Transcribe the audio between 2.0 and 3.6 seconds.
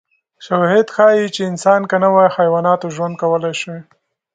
نه وای، حیواناتو ژوند کولای